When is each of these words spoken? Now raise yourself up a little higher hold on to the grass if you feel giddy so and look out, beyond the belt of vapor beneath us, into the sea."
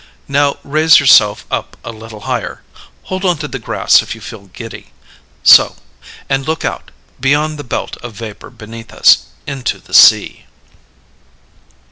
Now 0.27 0.57
raise 0.63 0.99
yourself 0.99 1.45
up 1.51 1.77
a 1.85 1.91
little 1.91 2.21
higher 2.21 2.63
hold 3.03 3.23
on 3.23 3.37
to 3.37 3.47
the 3.47 3.59
grass 3.59 4.01
if 4.01 4.15
you 4.15 4.19
feel 4.21 4.47
giddy 4.47 4.93
so 5.43 5.75
and 6.27 6.43
look 6.47 6.65
out, 6.65 6.89
beyond 7.19 7.59
the 7.59 7.63
belt 7.63 7.97
of 7.97 8.13
vapor 8.13 8.49
beneath 8.49 8.91
us, 8.91 9.27
into 9.45 9.77
the 9.77 9.93
sea." 9.93 10.47